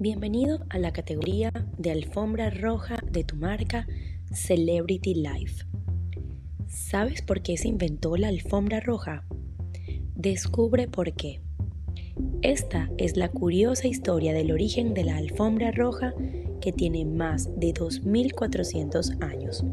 Bienvenido 0.00 0.58
a 0.70 0.78
la 0.78 0.92
categoría 0.92 1.52
de 1.78 1.92
alfombra 1.92 2.50
roja 2.50 2.96
de 3.08 3.22
tu 3.22 3.36
marca 3.36 3.86
Celebrity 4.32 5.14
Life. 5.14 5.64
¿Sabes 6.66 7.22
por 7.22 7.42
qué 7.42 7.56
se 7.56 7.68
inventó 7.68 8.16
la 8.16 8.26
alfombra 8.26 8.80
roja? 8.80 9.24
Descubre 10.16 10.88
por 10.88 11.12
qué. 11.12 11.42
Esta 12.42 12.90
es 12.98 13.16
la 13.16 13.30
curiosa 13.30 13.86
historia 13.86 14.34
del 14.34 14.50
origen 14.50 14.94
de 14.94 15.04
la 15.04 15.16
alfombra 15.16 15.70
roja 15.70 16.12
que 16.60 16.72
tiene 16.72 17.04
más 17.04 17.48
de 17.60 17.72
2.400 17.72 19.22
años. 19.22 19.64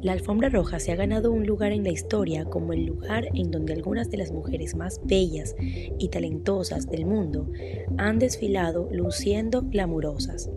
La 0.00 0.12
alfombra 0.12 0.48
roja 0.48 0.78
se 0.78 0.92
ha 0.92 0.96
ganado 0.96 1.32
un 1.32 1.44
lugar 1.44 1.72
en 1.72 1.82
la 1.82 1.90
historia 1.90 2.44
como 2.44 2.72
el 2.72 2.86
lugar 2.86 3.26
en 3.34 3.50
donde 3.50 3.72
algunas 3.72 4.08
de 4.10 4.18
las 4.18 4.30
mujeres 4.30 4.76
más 4.76 5.00
bellas 5.04 5.56
y 5.98 6.08
talentosas 6.08 6.88
del 6.88 7.04
mundo 7.04 7.50
han 7.96 8.20
desfilado 8.20 8.88
luciendo 8.92 9.62
glamurosas. 9.62 10.50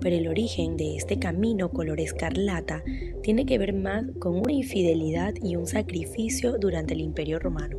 Pero 0.00 0.16
el 0.16 0.26
origen 0.26 0.76
de 0.76 0.96
este 0.96 1.18
camino 1.20 1.70
color 1.70 2.00
escarlata 2.00 2.82
tiene 3.22 3.46
que 3.46 3.58
ver 3.58 3.72
más 3.72 4.04
con 4.18 4.36
una 4.36 4.52
infidelidad 4.52 5.34
y 5.40 5.54
un 5.54 5.66
sacrificio 5.66 6.58
durante 6.58 6.94
el 6.94 7.00
Imperio 7.00 7.38
Romano. 7.38 7.78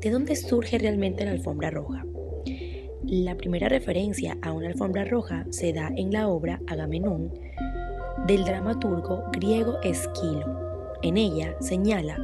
¿De 0.00 0.10
dónde 0.10 0.34
surge 0.36 0.78
realmente 0.78 1.26
la 1.26 1.32
alfombra 1.32 1.70
roja? 1.70 2.06
La 3.04 3.36
primera 3.36 3.68
referencia 3.68 4.38
a 4.42 4.52
una 4.52 4.68
alfombra 4.68 5.04
roja 5.04 5.46
se 5.50 5.72
da 5.72 5.90
en 5.94 6.10
la 6.12 6.28
obra 6.28 6.60
Agamenón 6.66 7.32
del 8.26 8.44
dramaturgo 8.44 9.24
griego 9.32 9.78
Esquilo. 9.82 10.46
En 11.02 11.16
ella 11.16 11.54
señala 11.60 12.18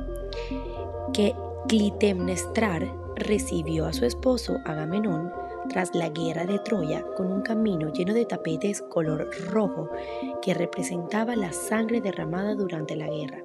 que 1.13 1.35
Clitemnestrar 1.69 2.93
recibió 3.17 3.87
a 3.87 3.93
su 3.93 4.05
esposo 4.05 4.59
Agamenón 4.65 5.33
tras 5.69 5.95
la 5.95 6.09
guerra 6.11 6.45
de 6.45 6.59
Troya 6.59 7.05
con 7.17 7.33
un 7.33 7.43
camino 7.43 7.93
lleno 7.93 8.13
de 8.13 8.27
tapetes 8.27 8.83
color 8.83 9.31
rojo 9.51 9.89
que 10.43 10.53
representaba 10.53 11.37
la 11.37 11.53
sangre 11.53 12.01
derramada 12.01 12.55
durante 12.55 12.97
la 12.97 13.09
guerra. 13.09 13.39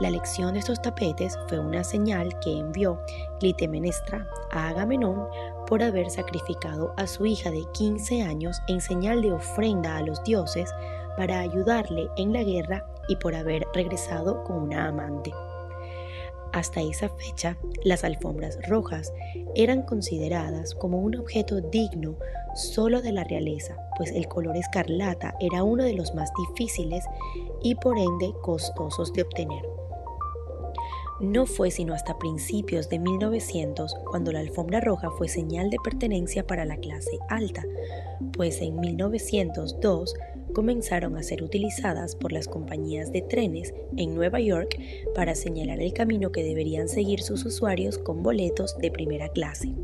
La 0.00 0.08
elección 0.08 0.54
de 0.54 0.58
estos 0.58 0.82
tapetes 0.82 1.38
fue 1.48 1.60
una 1.60 1.84
señal 1.84 2.36
que 2.40 2.58
envió 2.58 3.00
Clitemnestra 3.38 4.28
a 4.50 4.68
Agamenón 4.68 5.28
por 5.68 5.82
haber 5.82 6.10
sacrificado 6.10 6.92
a 6.96 7.06
su 7.06 7.26
hija 7.26 7.50
de 7.52 7.64
15 7.72 8.22
años 8.22 8.60
en 8.66 8.80
señal 8.80 9.22
de 9.22 9.32
ofrenda 9.32 9.96
a 9.96 10.02
los 10.02 10.22
dioses 10.24 10.68
para 11.16 11.40
ayudarle 11.40 12.08
en 12.16 12.32
la 12.32 12.42
guerra 12.42 12.86
y 13.08 13.16
por 13.16 13.34
haber 13.34 13.66
regresado 13.74 14.42
con 14.44 14.56
una 14.56 14.88
amante. 14.88 15.32
Hasta 16.54 16.80
esa 16.80 17.08
fecha, 17.08 17.56
las 17.82 18.04
alfombras 18.04 18.58
rojas 18.68 19.12
eran 19.56 19.82
consideradas 19.82 20.74
como 20.76 21.00
un 21.00 21.16
objeto 21.16 21.60
digno 21.60 22.16
solo 22.54 23.02
de 23.02 23.10
la 23.10 23.24
realeza, 23.24 23.76
pues 23.96 24.12
el 24.12 24.28
color 24.28 24.56
escarlata 24.56 25.34
era 25.40 25.64
uno 25.64 25.82
de 25.82 25.94
los 25.94 26.14
más 26.14 26.30
difíciles 26.48 27.04
y 27.60 27.74
por 27.74 27.98
ende 27.98 28.32
costosos 28.42 29.12
de 29.12 29.22
obtener. 29.22 29.64
No 31.20 31.46
fue 31.46 31.70
sino 31.70 31.94
hasta 31.94 32.18
principios 32.18 32.88
de 32.88 32.98
1900 32.98 33.94
cuando 34.04 34.30
la 34.30 34.40
alfombra 34.40 34.80
roja 34.80 35.10
fue 35.10 35.28
señal 35.28 35.70
de 35.70 35.78
pertenencia 35.82 36.46
para 36.46 36.64
la 36.64 36.76
clase 36.76 37.18
alta, 37.28 37.64
pues 38.32 38.60
en 38.60 38.78
1902 38.78 40.14
comenzaron 40.54 41.18
a 41.18 41.22
ser 41.22 41.42
utilizadas 41.42 42.16
por 42.16 42.32
las 42.32 42.48
compañías 42.48 43.12
de 43.12 43.20
trenes 43.20 43.74
en 43.98 44.14
Nueva 44.14 44.40
York 44.40 44.78
para 45.14 45.34
señalar 45.34 45.82
el 45.82 45.92
camino 45.92 46.32
que 46.32 46.42
deberían 46.42 46.88
seguir 46.88 47.20
sus 47.20 47.44
usuarios 47.44 47.98
con 47.98 48.22
boletos 48.22 48.78
de 48.78 48.90
primera 48.90 49.28
clase. 49.28 49.74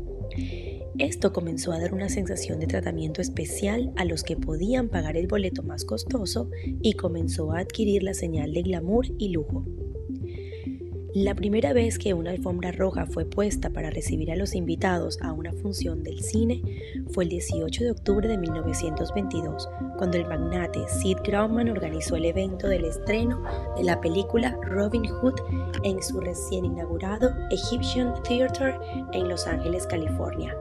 Esto 0.97 1.33
comenzó 1.33 1.71
a 1.71 1.79
dar 1.79 1.93
una 1.93 2.09
sensación 2.09 2.59
de 2.59 2.67
tratamiento 2.67 3.21
especial 3.21 3.91
a 3.95 4.05
los 4.05 4.23
que 4.23 4.37
podían 4.37 4.89
pagar 4.89 5.17
el 5.17 5.27
boleto 5.27 5.63
más 5.63 5.85
costoso 5.85 6.49
y 6.81 6.93
comenzó 6.93 7.51
a 7.51 7.59
adquirir 7.59 8.03
la 8.03 8.13
señal 8.13 8.53
de 8.53 8.63
glamour 8.63 9.05
y 9.17 9.29
lujo. 9.29 9.65
La 11.13 11.35
primera 11.35 11.73
vez 11.73 11.99
que 11.99 12.13
una 12.13 12.29
alfombra 12.29 12.71
roja 12.71 13.05
fue 13.05 13.25
puesta 13.25 13.69
para 13.69 13.89
recibir 13.89 14.31
a 14.31 14.37
los 14.37 14.55
invitados 14.55 15.19
a 15.21 15.33
una 15.33 15.51
función 15.51 16.03
del 16.03 16.21
cine 16.21 16.61
fue 17.11 17.25
el 17.25 17.29
18 17.31 17.83
de 17.83 17.91
octubre 17.91 18.29
de 18.29 18.37
1922, 18.37 19.69
cuando 19.97 20.15
el 20.15 20.25
magnate 20.25 20.87
Sid 20.87 21.17
Grauman 21.25 21.67
organizó 21.67 22.15
el 22.15 22.23
evento 22.23 22.69
del 22.69 22.85
estreno 22.85 23.43
de 23.75 23.83
la 23.83 23.99
película 23.99 24.57
Robin 24.63 25.05
Hood 25.05 25.35
en 25.83 26.01
su 26.01 26.21
recién 26.21 26.63
inaugurado 26.63 27.35
Egyptian 27.49 28.13
Theatre 28.23 28.75
en 29.11 29.27
Los 29.27 29.47
Ángeles, 29.47 29.85
California. 29.87 30.55